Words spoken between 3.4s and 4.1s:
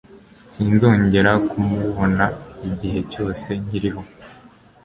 nkiriho.